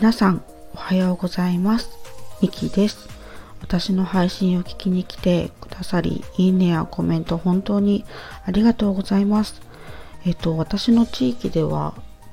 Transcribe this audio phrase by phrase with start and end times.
[0.00, 0.42] 皆さん
[0.72, 1.90] おはようございます。
[2.40, 3.06] ミキです。
[3.60, 8.06] 私の配信を聞きに来てくださりいいねやコメント本当に
[8.46, 9.60] ありがとうございます。
[10.24, 11.92] えっと私の地域では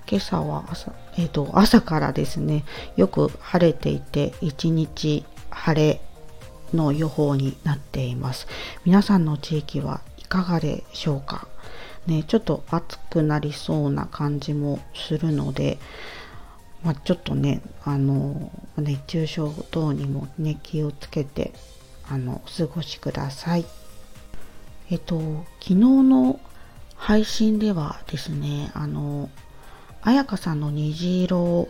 [0.09, 2.64] 今朝は朝,、えっと、朝からですね
[2.95, 6.02] よく晴れていて一日晴れ
[6.73, 8.48] の予報になっています。
[8.86, 11.49] 皆さんの地域はいかがでしょうか？
[12.05, 15.77] ねちょっと暑くなりそうな感じもするので
[16.84, 21.53] まあ、ちょっとねあの熱中症等にもね気をつけて
[22.09, 23.66] あのお過ごしください。
[24.90, 26.40] えっと昨日の
[26.95, 29.30] 配信ではですねあの
[30.02, 31.70] 彩香さんの虹色を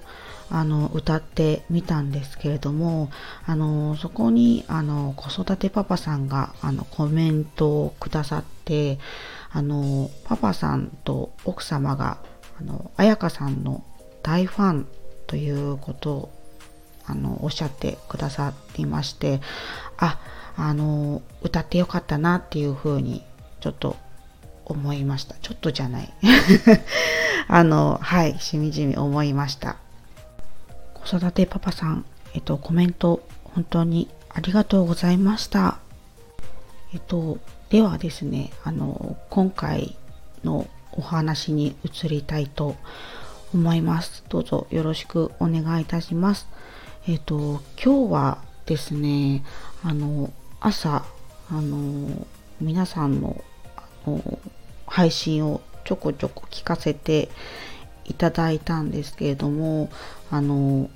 [0.49, 3.09] あの歌ってみたんですけれども
[3.45, 8.99] あのそこにあの子育てパパさんがあのコメントをくださって
[9.51, 12.19] あのパパさんと奥様が
[12.59, 13.83] あの彩香さんの
[14.27, 14.87] 大ファン
[15.25, 16.31] ということを
[17.05, 19.39] あのおっしゃってくださっていまして
[19.97, 20.19] あ
[20.57, 23.23] あの歌ってよかったなっていうふうに
[23.61, 23.95] ちょっと
[24.65, 25.35] 思いました。
[25.35, 26.13] ちょっとじゃない。
[27.47, 29.77] あのはいしみじみ思いました。
[30.93, 32.03] 子育てパパさん
[32.33, 35.77] えっとコメント本当にありがとうございました。
[36.93, 37.37] えっと
[37.69, 39.95] ではですねあの今回
[40.43, 42.75] のお話に移りたいと
[43.53, 44.23] 思います。
[44.29, 46.47] どうぞよろしくお願いいたします。
[47.07, 49.43] えっ、と、今日はですね、
[49.83, 51.05] あの、朝、
[51.49, 52.27] あの、
[52.59, 53.43] 皆さんの
[53.77, 54.39] あの
[54.85, 57.29] 配信をちょこちょこ聞かせて
[58.05, 59.89] いただいたんですけれども、
[60.29, 60.89] あの、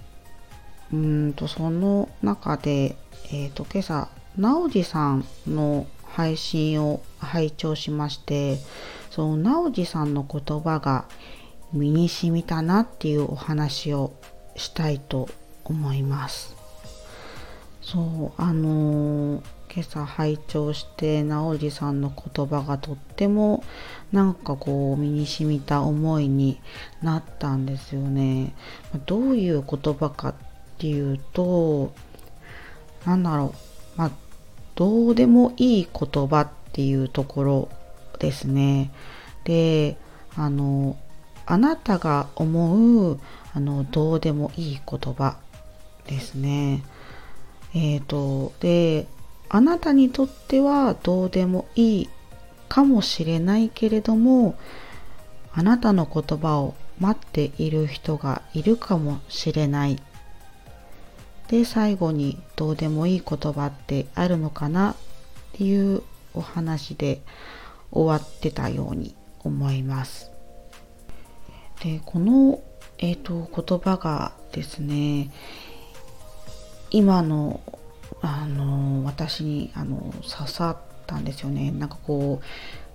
[0.92, 2.98] うんと、その中で、
[3.32, 8.58] えっ、と、今朝、なおじさんの配信を拝聴しまして、
[9.10, 11.06] そのなおじさんの言葉が
[11.73, 14.14] 身に染みたなっていうお話を
[14.55, 15.30] したいと
[15.64, 16.55] 思います。
[17.82, 19.42] そうあのー、
[19.73, 23.64] 今朝拝聴して直司さんの言葉がとっても
[24.11, 26.60] なんかこう身に染みた思いに
[27.02, 28.54] なったんですよね。
[29.05, 30.36] どういう言葉かっ
[30.77, 31.93] ていうと
[33.05, 33.54] なんだろ
[33.95, 34.11] うまあ
[34.76, 37.70] どうでもいい言葉っていうところ
[38.20, 38.92] ですね。
[39.43, 39.98] で
[40.36, 40.98] あの
[41.52, 43.20] あなたが思う
[43.54, 45.36] あのどうでもいい言葉
[46.08, 46.82] ですね。
[47.73, 49.06] えっ、ー、とで
[49.50, 52.10] あなたにとってはどうでもいい
[52.70, 54.56] かもしれないけれども
[55.52, 60.02] あなたの言葉を待っている人がいるかもしれない。
[61.50, 64.95] で最後にどうでもいい言葉ってあるのかなっ
[65.52, 66.02] ていう
[66.34, 67.22] お話で
[67.92, 69.14] 終わってたように
[69.44, 70.30] 思います。
[71.83, 72.61] でこの、
[72.99, 75.31] えーと、言葉がですね
[76.92, 77.61] 今の
[78.21, 80.77] あの私にあの刺さっ
[81.08, 82.42] たんですよねなんかこ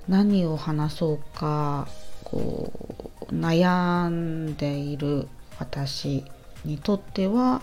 [0.08, 1.88] う何を話そうか
[2.22, 5.26] こう悩んでいる
[5.58, 6.24] 私
[6.64, 7.62] にとっては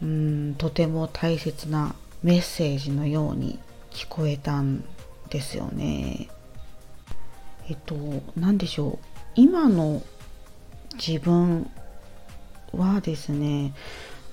[0.00, 3.58] うんとても大切なメッセージのように
[3.90, 4.84] 聞こえたん
[5.30, 6.28] ですよね。
[7.68, 7.96] えっと
[8.36, 9.17] 何でしょう？
[9.38, 10.02] 今の
[10.94, 11.70] 自分
[12.72, 13.72] はですね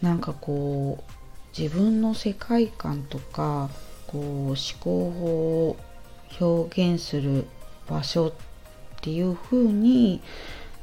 [0.01, 3.69] なんかこう自分の世界観とか
[4.07, 5.77] こう思考法を
[6.41, 7.45] 表現する
[7.88, 8.33] 場所っ
[9.01, 10.23] ていう風に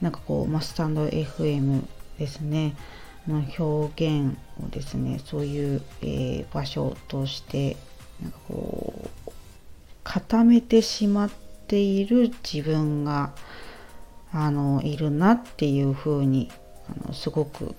[0.00, 1.82] なんかこう、まあ、スタンド FM
[2.20, 2.76] ですね
[3.26, 7.76] の表現をですねそういう、えー、場所として
[8.22, 9.32] なんかこう
[10.04, 11.30] 固めてしまっ
[11.66, 13.32] ている自分が
[14.32, 16.50] あのいるなっていうふうに
[16.88, 17.74] あのすごく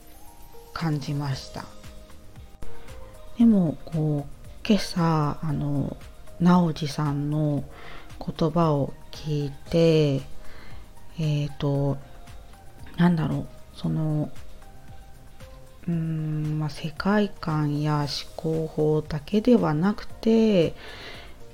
[0.73, 1.65] 感じました。
[3.37, 5.97] でもこう今朝あの
[6.39, 7.63] 直司さんの
[8.19, 11.97] 言葉を聞いてえっ、ー、と
[12.97, 14.29] なんだろうその
[15.87, 20.75] うーん、まあ、世界観や思考法だけではなくて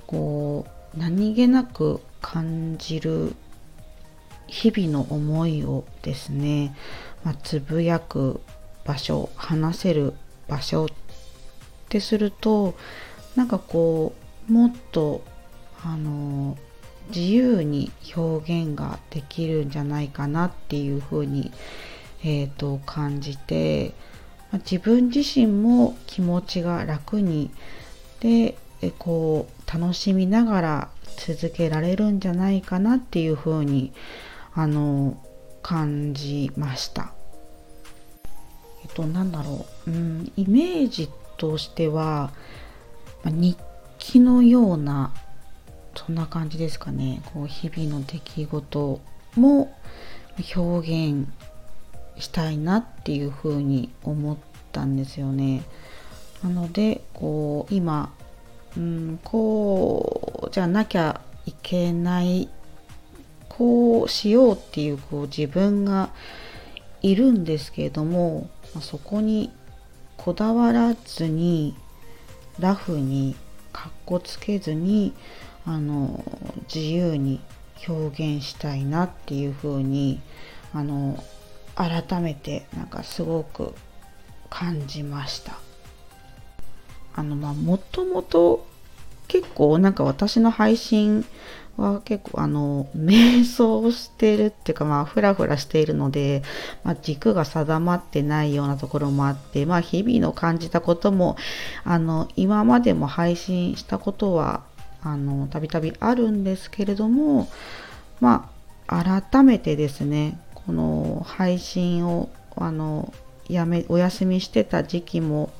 [0.06, 3.34] こう何気なく感じる
[4.50, 6.74] 日々の思いをですね、
[7.24, 8.40] まあ、つぶやく
[8.84, 10.14] 場所話せる
[10.48, 10.88] 場所っ
[11.88, 12.74] てすると
[13.36, 14.12] なんかこ
[14.48, 15.22] うもっと
[15.82, 16.58] あの
[17.14, 21.52] 自由に表現ができるんじゃないかなっていうふうに、
[22.22, 23.94] えーと、感じて、
[24.52, 27.50] まあ、自分自身も気持ちが楽に
[28.20, 28.56] で
[28.98, 33.92] こう楽しみながら続けられるんじゃないかなっていうふうに
[34.54, 35.16] あの
[35.62, 37.12] 感じました。
[38.94, 42.32] となんだろう、うん、イメージとしては、
[43.24, 43.56] ま、日
[43.98, 45.12] 記のような
[45.94, 47.22] そんな感じですかね。
[47.34, 49.00] こう日々の出来事
[49.36, 49.76] も
[50.56, 51.28] 表現
[52.16, 54.36] したいなっていうふうに思っ
[54.72, 55.62] たんですよね。
[56.42, 58.12] なのでこう今、
[58.76, 62.48] うん、こうじゃなきゃいけない
[63.60, 66.08] こうしようっていうこう自分が
[67.02, 69.52] いるんですけれども、ま、そこに
[70.16, 71.76] こだわらずに
[72.58, 73.36] ラフに
[73.70, 75.12] かっこつけずに
[75.66, 76.24] あの
[76.74, 77.38] 自由に
[77.86, 80.22] 表現したいなっていうふうに
[80.72, 81.22] あの
[81.74, 83.74] 改めてなんかすごく
[84.48, 85.58] 感じました。
[87.14, 88.66] あのまあもともと
[89.30, 91.24] 結構なんか私の配信
[91.76, 96.42] は結構あの瞑想してるっていうかまあフラフラしているので、
[96.82, 101.36] まあ、軸が定まってないようなところもあってまあ日々の感じたことも
[101.84, 104.64] あの今までも配信したことは
[105.00, 107.48] あのたびたびあるんですけれども
[108.18, 108.50] ま
[108.88, 113.14] あ改めてですねこの配信をあの
[113.48, 115.52] やめお休みしてた時期も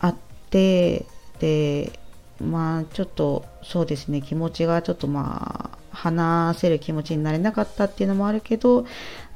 [0.00, 0.16] あっ
[0.50, 1.06] て
[1.38, 2.01] で
[2.42, 4.20] まあちょっとそうですね。
[4.20, 8.86] 気持ちがちょっとまあ話せる気持ちになれなかったっていうのもあるけど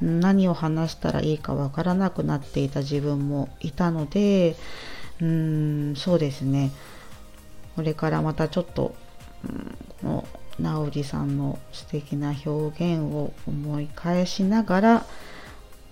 [0.00, 4.56] 何を話したらいいかわからなくなっていた自分もいたので
[5.20, 6.73] うーんそうですね。
[7.76, 8.94] これからまたちょっと、
[9.44, 15.06] うん、この直治さんの素敵な表現を思い返しながら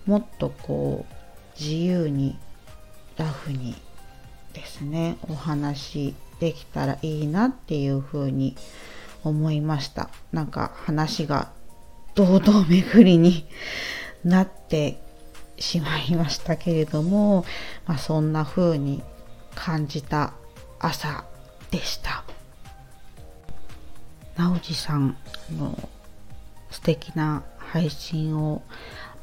[0.07, 1.15] もっとこう
[1.61, 2.39] 自由に
[3.17, 3.77] ラフに
[4.55, 8.57] ですねお話できたらいいなっていうふうに
[9.23, 11.53] 思いましたなんか話が
[12.15, 13.47] 堂々巡りに
[14.25, 15.01] なって
[15.59, 17.45] しまいましたけれども、
[17.87, 19.03] まあ、そんな風に
[19.55, 20.33] 感じた
[20.79, 21.25] 朝
[21.71, 22.25] でした。
[24.37, 25.17] なおじさん
[25.57, 25.79] の
[26.71, 28.63] 素敵な配信を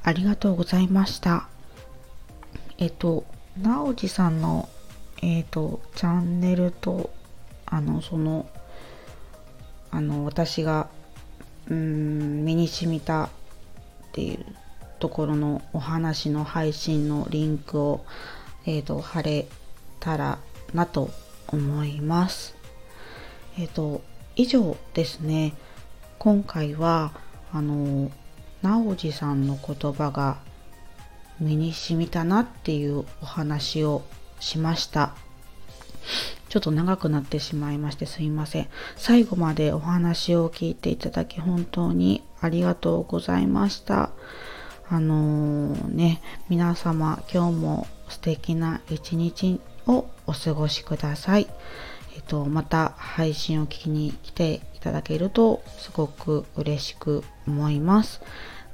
[0.04, 1.48] ありがとうございました。
[2.78, 3.25] えっと、
[3.62, 4.69] なおじさんの
[5.21, 7.12] えっ、ー、と、チャンネルと、
[7.65, 8.47] あの、その、
[9.91, 10.89] あの、私が、
[11.68, 13.29] うーん、身に染みたっ
[14.13, 14.45] ていう
[15.00, 18.06] ところのお話の配信のリンクを、
[18.65, 19.47] えっ、ー、と、貼れ
[20.00, 20.39] たら
[20.73, 21.12] なと
[21.47, 22.56] 思います。
[23.57, 24.01] えっ、ー、と、
[24.35, 25.53] 以上ですね。
[26.18, 27.12] 今回は、
[27.53, 28.12] あの、
[28.62, 30.38] なおじさんの言葉が
[31.39, 34.03] 身に染みたなっていうお話を
[34.42, 35.16] しました。
[36.50, 38.68] ちょっと長くなってしまいましてすいません。
[38.98, 44.10] 最後までお話を聞いていただき本当にありがとうございました。
[44.90, 51.48] あのー、ね、皆様今日も素敵な一日をお過ごしください。
[52.16, 58.22] えっと、また配信を聞きに来ていただけるとすごく嬉しく思います。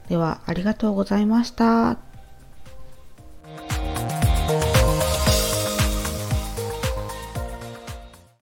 [0.10, 2.06] では、ありがとうございました。